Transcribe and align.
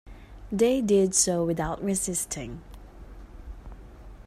They 0.51 0.81
did 0.81 1.13
so 1.13 1.45
without 1.45 1.83
resisting. 1.83 2.63